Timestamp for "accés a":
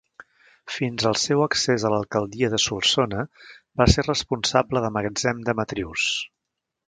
1.47-1.91